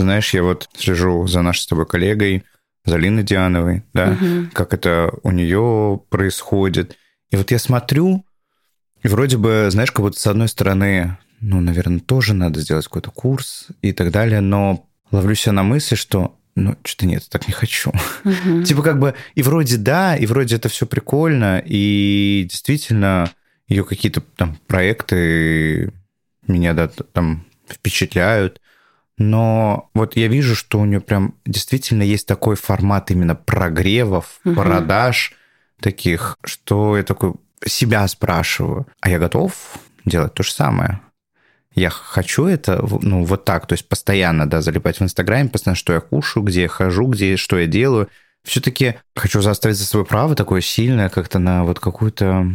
[0.00, 2.44] Ты знаешь, я вот слежу за нашей с тобой коллегой,
[2.86, 4.48] за Линой Диановой, да, угу.
[4.54, 6.96] как это у нее происходит.
[7.30, 8.24] И вот я смотрю,
[9.02, 13.10] и вроде бы, знаешь, как будто с одной стороны, ну, наверное, тоже надо сделать какой-то
[13.10, 17.52] курс и так далее, но ловлю себя на мысли, что ну, что-то нет, так не
[17.52, 17.92] хочу.
[18.24, 18.62] Угу.
[18.64, 23.30] типа как бы и вроде да, и вроде это все прикольно, и действительно
[23.68, 25.92] ее какие-то там проекты
[26.46, 28.62] меня да, там впечатляют,
[29.20, 34.54] но вот я вижу, что у нее прям действительно есть такой формат именно прогревов, угу.
[34.54, 35.34] продаж
[35.78, 39.52] таких, что я такой себя спрашиваю, а я готов
[40.06, 41.00] делать то же самое?
[41.74, 45.92] Я хочу это, ну, вот так, то есть постоянно, да, залипать в Инстаграме, постоянно, что
[45.92, 48.08] я кушаю, где я хожу, где, что я делаю.
[48.42, 52.46] Все-таки хочу заставить за свое право такое сильное как-то на вот какую-то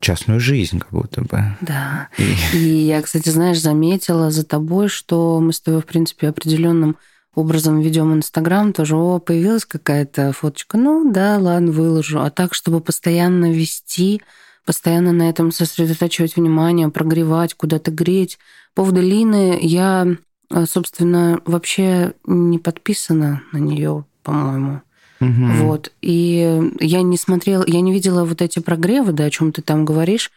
[0.00, 1.56] частную жизнь как будто бы.
[1.60, 2.08] Да.
[2.18, 2.56] И...
[2.56, 6.96] и я, кстати, знаешь, заметила за тобой, что мы с тобой, в принципе, определенным
[7.34, 10.76] образом ведем Инстаграм, тоже о, появилась какая-то фоточка.
[10.78, 12.20] Ну да, ладно, выложу.
[12.20, 14.22] А так, чтобы постоянно вести,
[14.64, 18.38] постоянно на этом сосредотачивать внимание, прогревать, куда-то греть.
[18.74, 20.06] По поводу Лины я,
[20.50, 24.82] э, собственно, вообще не подписана на нее, по-моему.
[25.20, 25.64] Угу.
[25.64, 25.92] Вот.
[26.00, 29.84] И я не смотрела, я не видела вот эти прогревы, да, о чем ты там
[29.84, 30.30] говоришь.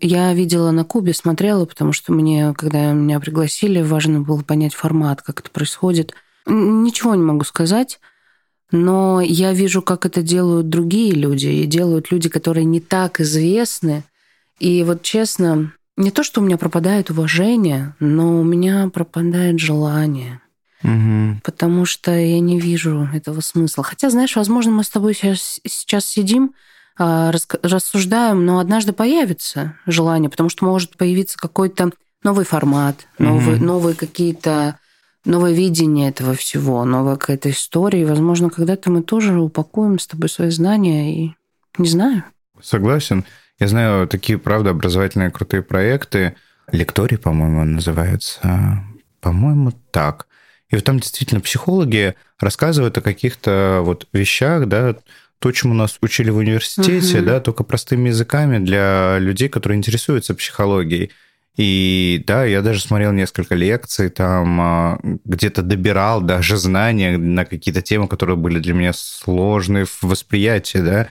[0.00, 5.20] Я видела на Кубе, смотрела, потому что мне, когда меня пригласили, важно было понять формат,
[5.20, 6.14] как это происходит.
[6.46, 8.00] Ничего не могу сказать,
[8.70, 14.04] но я вижу, как это делают другие люди, и делают люди, которые не так известны.
[14.58, 20.40] И вот честно, не то, что у меня пропадает уважение, но у меня пропадает желание.
[20.82, 21.40] Угу.
[21.44, 23.84] Потому что я не вижу этого смысла.
[23.84, 26.54] Хотя, знаешь, возможно, мы с тобой сейчас, сейчас сидим,
[26.98, 31.90] а, рассуждаем, но однажды появится желание, потому что может появиться какой-то
[32.22, 34.78] новый формат, новый, mm новые какие-то
[35.24, 38.02] новое видение этого всего, новая какая-то история.
[38.02, 41.34] И, возможно, когда-то мы тоже упакуем с тобой свои знания и
[41.78, 42.24] не знаю.
[42.62, 43.24] Согласен.
[43.58, 46.36] Я знаю такие, правда, образовательные крутые проекты.
[46.72, 48.84] Лекторий, по-моему, называется.
[49.20, 50.26] По-моему, так.
[50.70, 54.96] И вот там действительно психологи рассказывают о каких-то вот вещах, да,
[55.40, 57.26] то, чему нас учили в университете, угу.
[57.26, 61.10] да, только простыми языками для людей, которые интересуются психологией.
[61.56, 67.82] И да, я даже смотрел несколько лекций, там а, где-то добирал даже знания на какие-то
[67.82, 71.08] темы, которые были для меня сложные в восприятии, да.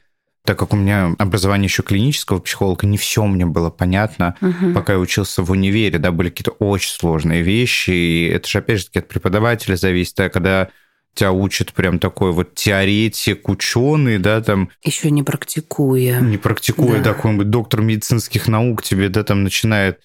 [0.49, 4.73] Так как у меня образование еще клинического психолога, не все мне было понятно, угу.
[4.73, 8.79] пока я учился в универе, да, были какие-то очень сложные вещи, и это же опять
[8.79, 10.69] же таки от преподавателя зависит, да, когда
[11.13, 14.71] тебя учат прям такой вот теоретик, ученый, да, там...
[14.81, 16.19] Еще не практикуя.
[16.19, 19.99] Не практикуя, да, какой-нибудь доктор медицинских наук тебе, да, там начинает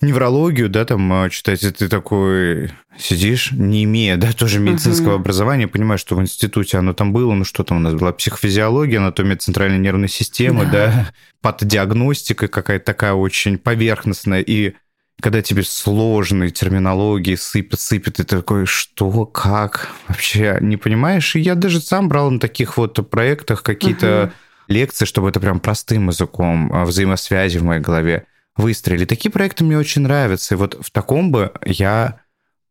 [0.00, 5.20] неврологию, да, там а, читать, и ты такой сидишь, не имея, да, тоже медицинского uh-huh.
[5.20, 8.98] образования, понимаешь, что в институте оно там было, ну что там у нас была психофизиология,
[8.98, 14.74] анатомия центральной нервной системы, да, да патодиагностика какая-то такая очень поверхностная, и
[15.20, 21.34] когда тебе сложные терминологии сыпят, сыпят, и ты такой, что, как, вообще не понимаешь?
[21.36, 24.32] И я даже сам брал на таких вот проектах какие-то uh-huh.
[24.68, 28.26] лекции, чтобы это прям простым языком а, взаимосвязи в моей голове
[28.56, 29.04] выстроили.
[29.04, 32.20] Такие проекты мне очень нравятся, и вот в таком бы я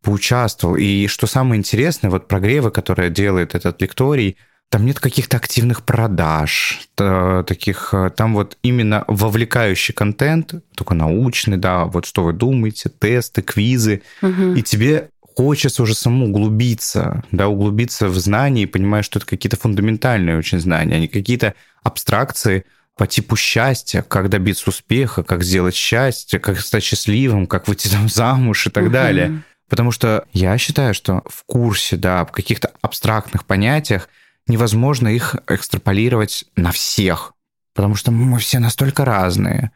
[0.02, 0.76] поучаствовал.
[0.76, 4.38] И что самое интересное, вот прогревы, которые делает этот лекторий–
[4.70, 11.86] там нет каких-то активных продаж, таких, э, там вот именно вовлекающий контент, только научный, да,
[11.86, 14.54] вот что вы думаете, тесты, квизы, угу.
[14.54, 19.58] и тебе хочется уже самому углубиться, да, углубиться в знания и понимаешь, что это какие-то
[19.58, 25.76] фундаментальные очень знания, а не какие-то абстракции по типу счастья, как добиться успеха, как сделать
[25.76, 28.94] счастье, как стать счастливым, как выйти там замуж и так угу.
[28.94, 29.44] далее.
[29.70, 34.10] Потому что я считаю, что в курсе, да, в каких-то абстрактных понятиях
[34.48, 37.34] невозможно их экстраполировать на всех,
[37.74, 39.72] потому что мы все настолько разные.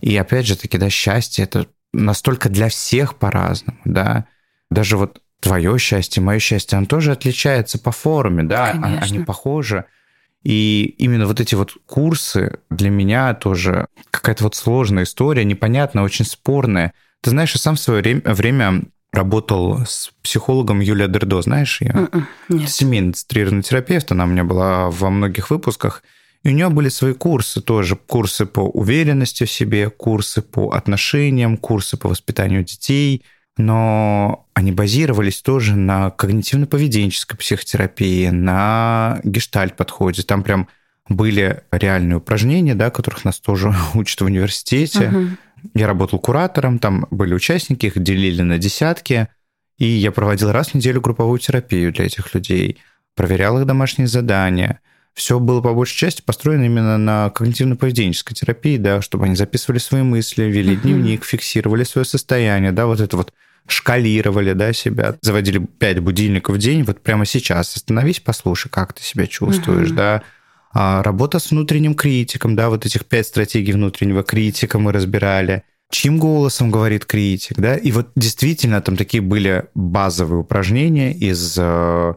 [0.00, 4.26] И опять же таки, да, счастье это настолько для всех по-разному, да.
[4.70, 9.00] Даже вот твое счастье, мое счастье, оно тоже отличается по форме, да, а, Конечно.
[9.02, 9.84] они похожи.
[10.44, 16.26] И именно вот эти вот курсы для меня тоже какая-то вот сложная история, непонятная, очень
[16.26, 16.92] спорная.
[17.22, 21.92] Ты знаешь, я сам в свое время работал с психологом Юлия Дердо, знаешь ее?
[22.12, 22.70] М-м, нет.
[22.70, 26.02] Семейный центрированный терапевт, она у меня была во многих выпусках.
[26.42, 31.56] И у нее были свои курсы тоже, курсы по уверенности в себе, курсы по отношениям,
[31.56, 33.24] курсы по воспитанию детей,
[33.56, 40.22] но они базировались тоже на когнитивно-поведенческой психотерапии, на гештальт-подходе.
[40.22, 40.68] Там прям
[41.08, 45.08] были реальные упражнения, да, которых нас тоже учат в университете.
[45.08, 45.26] Угу.
[45.74, 49.28] Я работал куратором, там были участники, их делили на десятки,
[49.78, 52.78] и я проводил раз в неделю групповую терапию для этих людей,
[53.14, 54.80] проверял их домашние задания.
[55.14, 60.02] Все было по большей части построено именно на когнитивно-поведенческой терапии, да, чтобы они записывали свои
[60.02, 63.32] мысли, вели дневник, фиксировали свое состояние, да, вот это вот
[63.66, 69.02] шкалировали, да, себя, заводили пять будильников в день, вот прямо сейчас остановись, послушай, как ты
[69.02, 69.94] себя чувствуешь, uh-huh.
[69.94, 70.22] да,
[70.72, 75.62] а работа с внутренним критиком, да, вот этих пять стратегий внутреннего критика мы разбирали.
[75.90, 77.76] Чьим голосом говорит критик, да?
[77.76, 82.14] И вот действительно там такие были базовые упражнения из э,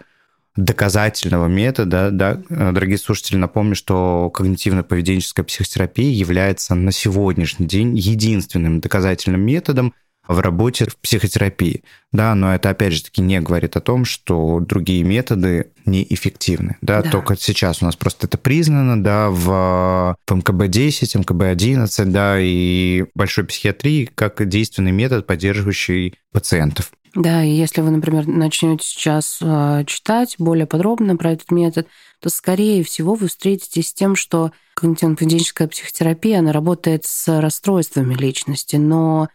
[0.58, 9.42] доказательного метода, да, дорогие слушатели, напомню, что когнитивно-поведенческая психотерапия является на сегодняшний день единственным доказательным
[9.42, 9.94] методом,
[10.28, 11.84] в работе в психотерапии.
[12.12, 16.78] Да, но это опять же таки не говорит о том, что другие методы неэффективны.
[16.82, 17.10] Да, да.
[17.10, 23.46] только сейчас у нас просто это признано, да, в, в МКБ-10, МКБ-11, да, и большой
[23.46, 26.92] психиатрии как действенный метод, поддерживающий пациентов.
[27.18, 31.88] Да, и если вы, например, начнете сейчас а, читать более подробно про этот метод,
[32.20, 38.76] то, скорее всего, вы встретитесь с тем, что когнитивно-поведенческая психотерапия, она работает с расстройствами личности,
[38.76, 39.30] но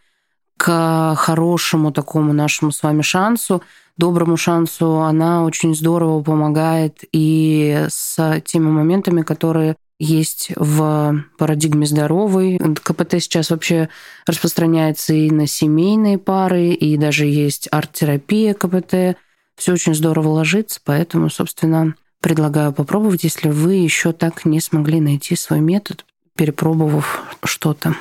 [0.55, 3.61] к хорошему такому нашему с вами шансу,
[3.97, 12.59] доброму шансу, она очень здорово помогает и с теми моментами, которые есть в парадигме здоровой.
[12.59, 13.89] КПТ сейчас вообще
[14.25, 19.17] распространяется и на семейные пары, и даже есть арт-терапия КПТ.
[19.55, 25.35] Все очень здорово ложится, поэтому, собственно, предлагаю попробовать, если вы еще так не смогли найти
[25.35, 27.95] свой метод, перепробовав что-то.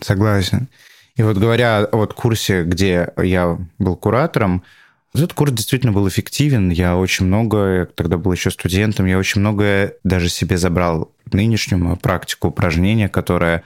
[0.00, 0.68] Согласен.
[1.16, 4.62] И вот говоря о вот курсе, где я был куратором,
[5.14, 6.70] этот курс действительно был эффективен.
[6.70, 11.96] Я очень много, тогда был еще студентом, я очень много даже себе забрал нынешнюю мою
[11.96, 13.64] практику упражнения, которые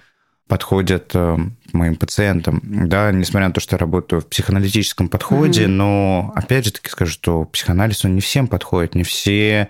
[0.48, 1.36] подходят э,
[1.72, 2.60] моим пациентам.
[2.62, 5.68] Да, несмотря на то, что я работаю в психоаналитическом подходе, mm-hmm.
[5.68, 9.68] но опять же таки скажу, что психоанализ, он не всем подходит, не все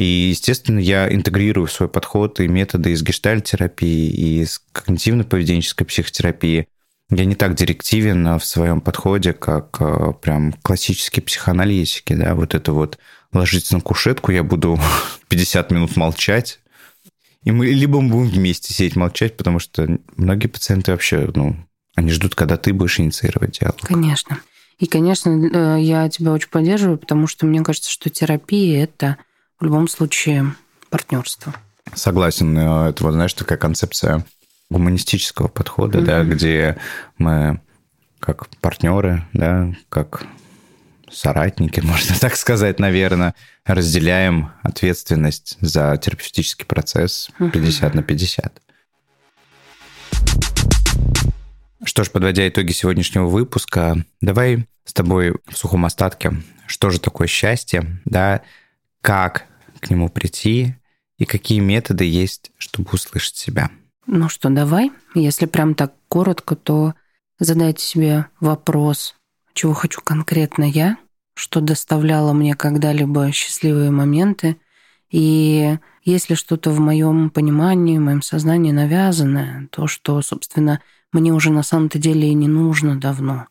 [0.00, 6.68] и, естественно, я интегрирую в свой подход и методы из гештальтерапии, и из когнитивно-поведенческой психотерапии.
[7.10, 12.72] Я не так директивен в своем подходе, как э, прям классические психоаналитики, да, вот это
[12.72, 12.98] вот
[13.32, 14.78] ложиться на кушетку, я буду
[15.28, 16.60] 50 минут молчать,
[17.42, 21.56] и мы либо мы будем вместе сидеть молчать, потому что многие пациенты вообще, ну,
[21.96, 23.80] они ждут, когда ты будешь инициировать диалог.
[23.80, 24.38] Конечно.
[24.78, 29.18] И, конечно, э, я тебя очень поддерживаю, потому что мне кажется, что терапия– это
[29.58, 30.54] в любом случае
[30.88, 31.54] партнерство.
[31.94, 32.56] Согласен.
[32.56, 34.24] Э, это, вот, знаешь, такая концепция
[34.70, 36.04] гуманистического подхода, mm-hmm.
[36.04, 36.76] да, где
[37.18, 37.60] мы
[38.20, 40.24] как партнеры, да, как
[41.10, 48.62] соратники, можно так сказать, наверное, разделяем ответственность за терапевтический процесс 50 на 50.
[51.82, 56.32] Что ж, подводя итоги сегодняшнего выпуска, давай с тобой в сухом остатке,
[56.66, 58.42] что же такое счастье, да,
[59.00, 59.46] как
[59.80, 60.74] к нему прийти
[61.16, 63.70] и какие методы есть, чтобы услышать себя.
[64.12, 64.90] Ну что, давай.
[65.14, 66.94] Если прям так коротко, то
[67.38, 69.14] задайте себе вопрос,
[69.54, 70.96] чего хочу конкретно я,
[71.34, 74.56] что доставляло мне когда-либо счастливые моменты,
[75.12, 80.82] и если что-то в моем понимании, в моем сознании навязанное, то, что, собственно,
[81.12, 83.46] мне уже на самом-то деле и не нужно давно,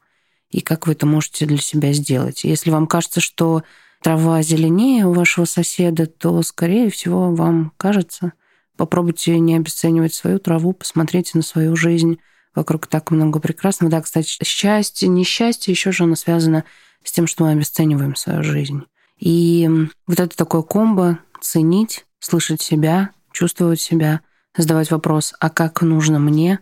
[0.49, 2.43] и как вы это можете для себя сделать.
[2.43, 3.63] Если вам кажется, что
[4.01, 8.33] трава зеленее у вашего соседа, то, скорее всего, вам кажется,
[8.79, 12.17] Попробуйте не обесценивать свою траву, посмотрите на свою жизнь.
[12.55, 13.91] Вокруг так много прекрасного.
[13.91, 16.63] Да, кстати, счастье, несчастье еще же оно связано
[17.03, 18.83] с тем, что мы обесцениваем свою жизнь.
[19.19, 19.69] И
[20.07, 24.21] вот это такое комбо ценить, слышать себя, чувствовать себя,
[24.55, 26.59] задавать вопрос, а как нужно мне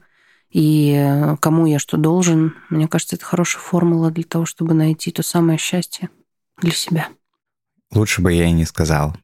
[0.50, 2.56] и кому я что должен.
[2.72, 6.10] Мне кажется, это хорошая формула для того, чтобы найти то самое счастье
[6.60, 7.10] для себя.
[7.94, 9.16] Лучше бы я и не сказал.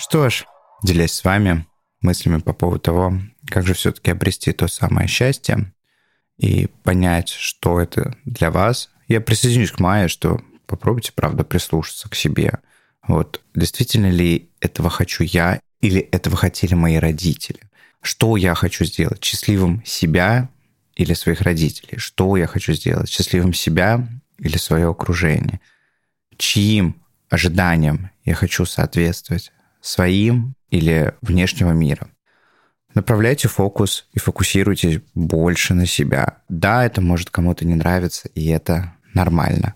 [0.00, 0.46] Что ж,
[0.82, 1.66] делясь с вами
[2.00, 5.74] мыслями по поводу того, как же все-таки обрести то самое счастье
[6.38, 12.14] и понять, что это для вас, я присоединюсь к Майе, что попробуйте, правда, прислушаться к
[12.14, 12.60] себе.
[13.06, 17.60] Вот действительно ли этого хочу я или этого хотели мои родители?
[18.00, 19.22] Что я хочу сделать?
[19.22, 20.48] Счастливым себя
[20.94, 21.98] или своих родителей?
[21.98, 23.10] Что я хочу сделать?
[23.10, 25.60] Счастливым себя или свое окружение?
[26.38, 26.96] Чьим
[27.28, 29.52] ожиданиям я хочу соответствовать?
[29.80, 32.08] Своим или внешнего мира.
[32.94, 36.38] Направляйте фокус и фокусируйтесь больше на себя.
[36.48, 39.74] Да, это может кому-то не нравиться, и это нормально.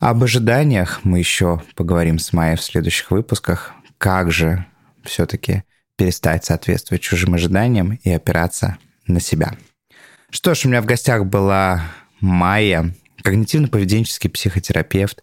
[0.00, 3.72] Об ожиданиях мы еще поговорим с Майей в следующих выпусках.
[3.98, 4.66] Как же
[5.04, 5.62] все-таки
[5.96, 9.54] перестать соответствовать чужим ожиданиям и опираться на себя.
[10.30, 11.82] Что ж, у меня в гостях была
[12.20, 15.22] Майя, когнитивно-поведенческий психотерапевт,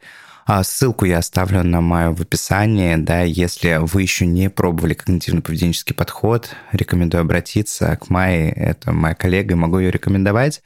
[0.63, 2.95] ссылку я оставлю на мою в описании.
[2.95, 8.51] Да, если вы еще не пробовали когнитивно-поведенческий подход, рекомендую обратиться к Майе.
[8.51, 10.63] Это моя коллега, могу ее рекомендовать.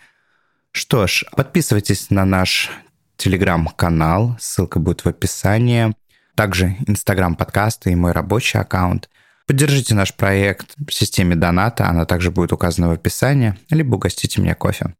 [0.71, 2.69] Что ж, подписывайтесь на наш
[3.17, 5.95] телеграм-канал, ссылка будет в описании.
[6.35, 9.09] Также инстаграм подкаста и мой рабочий аккаунт.
[9.47, 14.53] Поддержите наш проект в системе доната, она также будет указана в описании, либо угостите меня
[14.53, 14.93] кофе.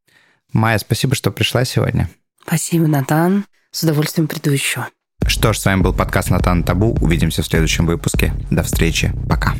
[0.53, 2.09] Майя, спасибо, что пришла сегодня.
[2.45, 3.45] Спасибо, Натан.
[3.73, 4.85] С удовольствием приду еще.
[5.25, 6.97] Что ж, с вами был подкаст Натан Табу.
[6.99, 8.33] Увидимся в следующем выпуске.
[8.49, 9.13] До встречи.
[9.29, 9.53] Пока.